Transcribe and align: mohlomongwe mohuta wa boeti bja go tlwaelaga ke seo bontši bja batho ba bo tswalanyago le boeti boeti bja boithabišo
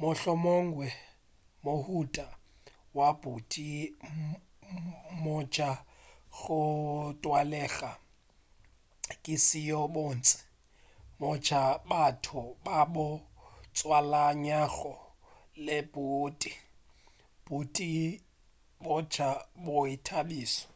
mohlomongwe 0.00 0.88
mohuta 1.64 2.26
wa 2.96 3.08
boeti 3.20 3.68
bja 5.22 5.70
go 6.38 6.60
tlwaelaga 7.22 7.90
ke 9.22 9.34
seo 9.46 9.82
bontši 9.94 10.38
bja 11.18 11.62
batho 11.88 12.42
ba 12.64 12.76
bo 12.92 13.08
tswalanyago 13.76 14.94
le 15.64 15.76
boeti 15.92 16.52
boeti 17.46 17.90
bja 18.84 19.30
boithabišo 19.64 20.66